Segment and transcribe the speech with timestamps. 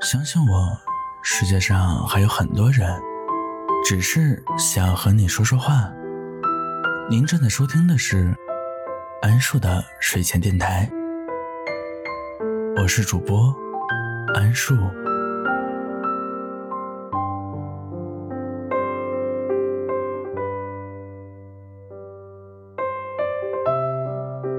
[0.00, 0.78] 相信我，
[1.22, 2.88] 世界上还有很多人，
[3.84, 5.92] 只是想和你说说话。
[7.10, 8.32] 您正在收听的是
[9.22, 10.88] 安树的睡前电台，
[12.76, 13.52] 我是主播
[14.34, 14.76] 安树。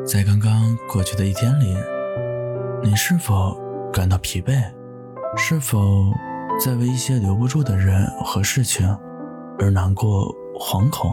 [0.06, 1.78] 在刚刚过去的一天里，
[2.84, 3.58] 你是否
[3.94, 4.79] 感到疲惫？
[5.38, 6.12] 是否
[6.64, 8.88] 在为一些留不住的人和事情
[9.58, 10.28] 而难过、
[10.60, 11.12] 惶恐？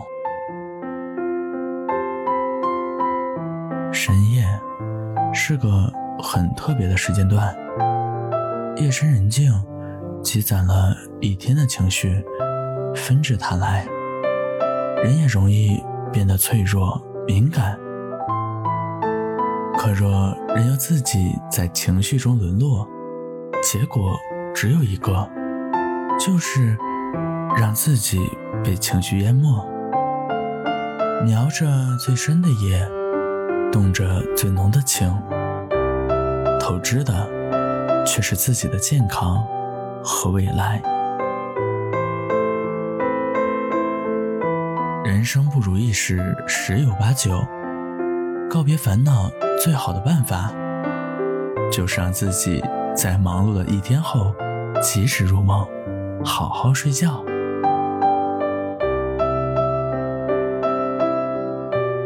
[3.93, 4.45] 深夜
[5.33, 5.93] 是个
[6.23, 7.55] 很特别的时间段，
[8.77, 9.53] 夜深人静，
[10.23, 12.23] 积攒了一天的情绪
[12.95, 13.87] 纷至沓来，
[15.03, 17.79] 人也容易变得脆弱、敏感。
[19.79, 22.89] 可若人要自己在情绪中沦落，
[23.69, 24.17] 结果
[24.55, 25.29] 只有一个，
[26.21, 26.79] 就是
[27.57, 28.21] 让自己
[28.63, 29.49] 被情绪淹没。
[31.25, 31.67] 瞄着
[31.99, 32.89] 最深的夜，
[33.73, 35.13] 动着最浓的情，
[36.61, 37.29] 透支的
[38.07, 39.45] 却是自己的健康
[40.01, 40.81] 和未来。
[45.05, 47.45] 人生不如意事十有八九，
[48.49, 49.29] 告别烦恼
[49.61, 50.53] 最好的办法，
[51.73, 52.63] 就是让自己。
[52.97, 54.35] 在忙碌的一天后，
[54.83, 55.69] 及时入梦，
[56.25, 57.23] 好好睡觉。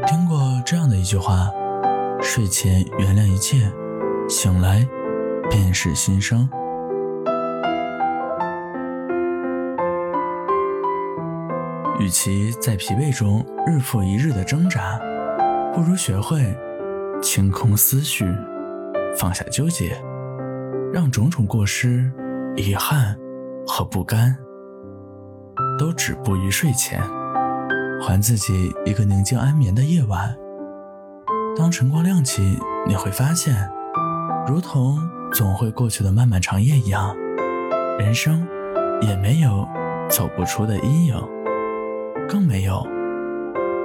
[0.05, 1.48] 听过这样的一句话：
[2.20, 3.70] 睡前原谅一切，
[4.28, 4.84] 醒来
[5.48, 6.48] 便是新生。
[12.00, 14.98] 与其在疲惫中日复一日的挣扎，
[15.72, 16.56] 不如学会
[17.22, 18.27] 清空思绪，
[19.16, 19.97] 放下纠结。
[20.92, 22.10] 让种种过失、
[22.56, 23.16] 遗憾
[23.66, 24.37] 和不甘
[25.78, 27.00] 都止步于睡前，
[28.03, 30.37] 还自己一个宁静安眠的夜晚。
[31.56, 33.54] 当晨光亮起，你会发现，
[34.48, 34.98] 如同
[35.32, 37.16] 总会过去的漫漫长夜一样，
[37.98, 38.44] 人生
[39.00, 39.66] 也没有
[40.09, 41.15] 走不出的阴影，
[42.28, 42.84] 更没有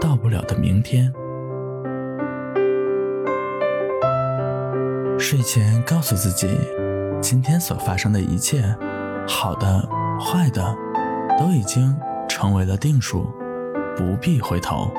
[0.01, 1.13] 到不了的明天。
[5.19, 6.47] 睡前告诉自己。
[7.21, 8.63] 今天所发生的一切，
[9.27, 9.87] 好的、
[10.19, 10.75] 坏的，
[11.39, 11.95] 都已经
[12.29, 13.25] 成为了定数，
[13.97, 14.91] 不必回头，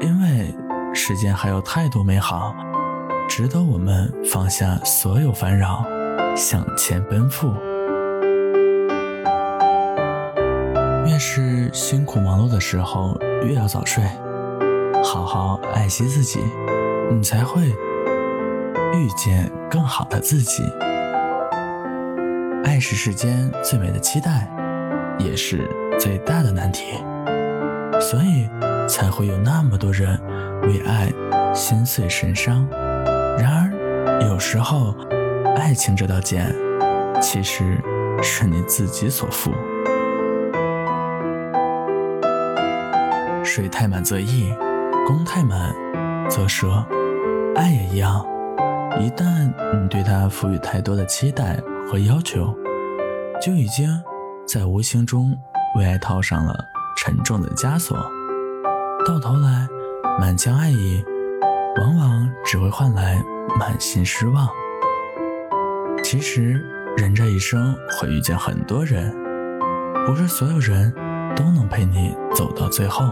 [0.00, 0.54] 因为
[0.92, 2.54] 世间还有太多美好，
[3.28, 5.84] 值得我们放下所有烦扰，
[6.36, 7.52] 向前奔赴。
[11.06, 14.04] 越是辛苦忙碌的时候，越要早睡，
[15.02, 16.38] 好好爱惜自己，
[17.10, 17.68] 你才会
[18.94, 20.62] 遇见更好的自己。
[22.80, 24.48] 是世间最美的期待，
[25.18, 25.68] 也是
[25.98, 26.96] 最大的难题，
[28.00, 28.48] 所以
[28.88, 30.18] 才会有那么多人
[30.62, 31.12] 为爱
[31.54, 32.66] 心碎神伤。
[33.38, 34.94] 然而，有时候，
[35.56, 36.54] 爱情这道剑，
[37.20, 37.78] 其实
[38.22, 39.52] 是你自己所负。
[43.44, 44.52] 水太满则溢，
[45.06, 45.74] 弓太满
[46.28, 46.84] 则折，
[47.54, 48.24] 爱也一样。
[48.98, 52.54] 一旦你对他赋予太多的期待和要求，
[53.40, 53.88] 就已经
[54.46, 55.36] 在无形中
[55.76, 56.54] 为爱套上了
[56.96, 57.96] 沉重的枷锁。
[59.06, 59.66] 到头来，
[60.20, 61.02] 满腔爱意，
[61.80, 63.22] 往往只会换来
[63.58, 64.48] 满心失望。
[66.04, 66.60] 其实，
[66.96, 69.14] 人这一生会遇见很多人，
[70.06, 70.92] 不是所有人
[71.34, 73.04] 都能陪你走到最后。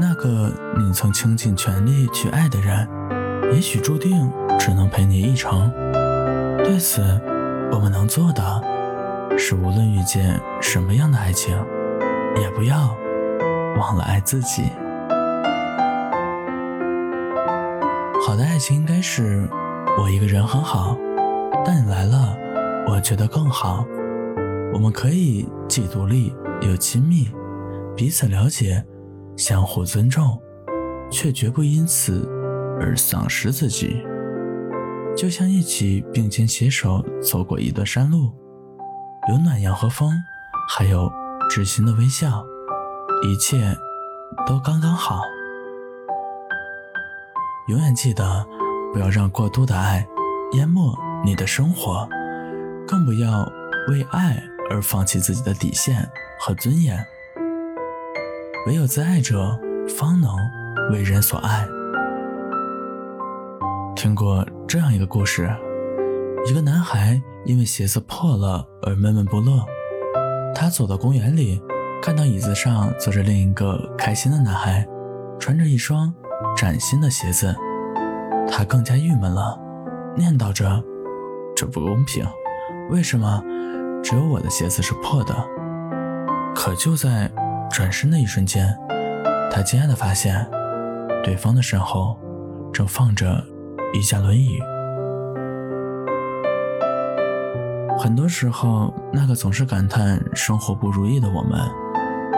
[0.00, 2.88] 那个你曾倾尽全力去爱的人，
[3.52, 4.30] 也许注定。
[4.58, 5.72] 只能陪你一程。
[6.58, 7.02] 对此，
[7.72, 8.62] 我们能做的，
[9.38, 11.54] 是无论遇见什么样的爱情，
[12.40, 12.96] 也不要
[13.78, 14.62] 忘了爱自己。
[18.24, 19.48] 好的爱情应该是，
[20.00, 20.96] 我一个人很好，
[21.64, 22.36] 但你来了，
[22.86, 23.84] 我觉得更好。
[24.72, 27.28] 我们可以既独立又亲密，
[27.96, 28.82] 彼此了解，
[29.36, 30.40] 相互尊重，
[31.10, 32.26] 却绝不因此
[32.80, 34.02] 而丧失自己。
[35.14, 38.32] 就像一起并肩携手走过一段山路，
[39.28, 40.24] 有暖阳和风，
[40.68, 41.08] 还有
[41.48, 42.44] 知心的微笑，
[43.22, 43.76] 一切
[44.44, 45.22] 都刚刚好。
[47.68, 48.44] 永远记得，
[48.92, 50.04] 不要让过度的爱
[50.54, 50.92] 淹没
[51.24, 52.08] 你的生活，
[52.88, 53.48] 更不要
[53.88, 56.10] 为爱而放弃自己的底线
[56.40, 56.98] 和尊严。
[58.66, 59.56] 唯有自爱者，
[59.96, 60.34] 方能
[60.90, 61.64] 为人所爱。
[63.94, 65.48] 听过这样一个故事：
[66.44, 69.64] 一个男孩因为鞋子破了而闷闷不乐。
[70.54, 71.62] 他走到公园里，
[72.02, 74.86] 看到椅子上坐着另一个开心的男孩，
[75.38, 76.12] 穿着一双
[76.56, 77.54] 崭新的鞋子。
[78.50, 79.58] 他更加郁闷了，
[80.16, 80.82] 念叨着
[81.56, 82.26] ：“这不公平，
[82.90, 83.42] 为什么
[84.02, 85.34] 只有我的鞋子是破的？”
[86.54, 87.30] 可就在
[87.70, 88.76] 转身的一瞬间，
[89.50, 90.44] 他惊讶地发现，
[91.22, 92.18] 对方的身后
[92.72, 93.42] 正放着
[93.94, 94.58] 一架轮椅。
[98.02, 101.60] 很多时候，那个总是感叹生活不如意的我们，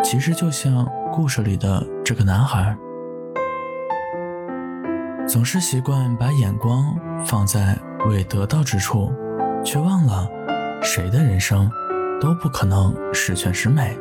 [0.05, 2.76] 其实就像故事里的这个男孩，
[5.26, 6.94] 总是习惯把眼光
[7.25, 7.78] 放在
[8.11, 9.11] 未得到之处，
[9.64, 10.28] 却忘了
[10.82, 11.70] 谁的人生
[12.20, 13.96] 都不可能十全十美。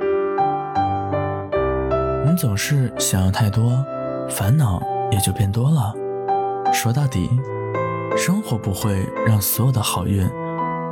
[2.26, 3.82] 你总是想要太多，
[4.30, 4.84] 烦恼
[5.14, 5.94] 也就变多了。
[6.74, 7.30] 说到底，
[8.18, 10.30] 生活不会让所有的好运。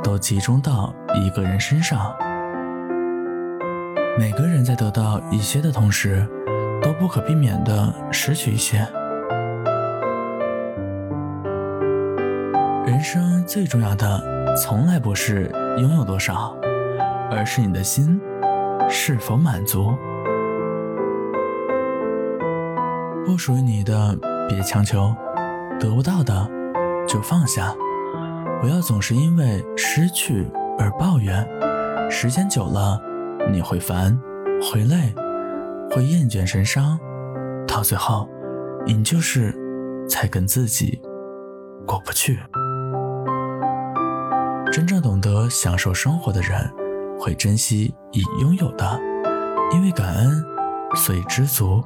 [0.02, 2.14] 都集中到一个人身上。
[4.18, 6.26] 每个人在得到一些的同时，
[6.82, 8.78] 都不可避免的失去一些。
[12.84, 16.56] 人生最重要的，从来不是拥有多少，
[17.30, 18.20] 而是你的心
[18.90, 19.94] 是否满足。
[23.24, 25.14] 不属于你的，别强求；
[25.80, 26.50] 得不到的，
[27.06, 27.72] 就放下。
[28.62, 30.48] 不要总是因为失去
[30.78, 31.44] 而抱怨，
[32.08, 33.02] 时间久了，
[33.50, 34.16] 你会烦，
[34.62, 35.12] 会累，
[35.90, 36.96] 会厌倦神伤，
[37.66, 38.28] 到最后，
[38.86, 39.52] 你就是
[40.08, 41.02] 才跟自己
[41.84, 42.38] 过不去。
[44.70, 46.72] 真正懂得享受生活的人，
[47.18, 49.00] 会珍惜已拥有的，
[49.74, 50.40] 因为感恩，
[50.94, 51.82] 所以知足；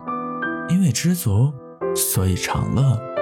[0.69, 1.51] 因为知足，
[1.95, 3.16] 所以长乐。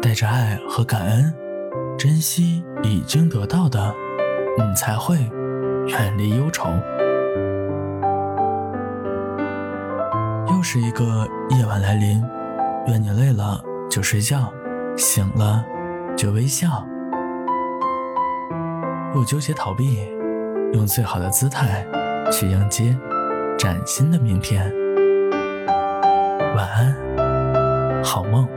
[0.00, 1.34] 带着爱和感恩，
[1.98, 3.94] 珍惜已经得到的，
[4.56, 5.16] 你才会
[5.88, 6.68] 远离忧愁。
[10.50, 12.22] 又是一个夜晚来临，
[12.86, 13.60] 愿你累了
[13.90, 14.52] 就睡觉，
[14.96, 15.64] 醒了
[16.16, 16.86] 就微笑，
[19.12, 20.08] 不纠结逃避，
[20.72, 21.84] 用最好的姿态
[22.30, 22.96] 去迎接
[23.58, 24.72] 崭新的明天。
[26.56, 28.48] 晚安，好梦。